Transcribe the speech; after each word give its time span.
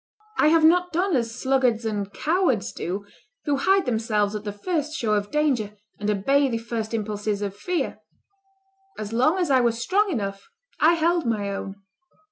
I 0.39 0.47
have 0.47 0.63
not 0.63 0.91
done 0.91 1.15
as 1.15 1.35
sluggards 1.39 1.85
and 1.85 2.11
cowards 2.11 2.73
do, 2.73 3.05
who 3.45 3.57
hide 3.57 3.85
themselves 3.85 4.33
at 4.33 4.45
the 4.45 4.51
first 4.51 4.93
show 4.95 5.13
of 5.13 5.29
danger, 5.29 5.77
and 5.99 6.09
obey 6.09 6.49
the 6.49 6.57
first 6.57 6.95
impulses 6.95 7.43
of 7.43 7.55
fear. 7.55 7.99
As 8.97 9.13
long 9.13 9.37
as 9.37 9.51
I 9.51 9.61
was 9.61 9.79
strong 9.79 10.11
enough, 10.11 10.49
I 10.79 10.93
held 10.93 11.27
my 11.27 11.53
own. 11.53 11.83